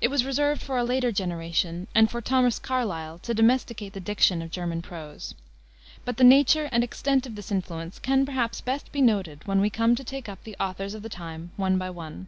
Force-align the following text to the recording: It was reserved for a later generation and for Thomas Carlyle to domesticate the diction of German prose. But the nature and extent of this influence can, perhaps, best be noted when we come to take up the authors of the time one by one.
It 0.00 0.08
was 0.08 0.24
reserved 0.24 0.60
for 0.62 0.78
a 0.78 0.82
later 0.82 1.12
generation 1.12 1.86
and 1.94 2.10
for 2.10 2.20
Thomas 2.20 2.58
Carlyle 2.58 3.20
to 3.20 3.32
domesticate 3.32 3.92
the 3.92 4.00
diction 4.00 4.42
of 4.42 4.50
German 4.50 4.82
prose. 4.82 5.36
But 6.04 6.16
the 6.16 6.24
nature 6.24 6.68
and 6.72 6.82
extent 6.82 7.24
of 7.24 7.36
this 7.36 7.52
influence 7.52 8.00
can, 8.00 8.26
perhaps, 8.26 8.60
best 8.60 8.90
be 8.90 9.00
noted 9.00 9.46
when 9.46 9.60
we 9.60 9.70
come 9.70 9.94
to 9.94 10.02
take 10.02 10.28
up 10.28 10.42
the 10.42 10.56
authors 10.58 10.92
of 10.92 11.02
the 11.04 11.08
time 11.08 11.52
one 11.56 11.78
by 11.78 11.90
one. 11.90 12.26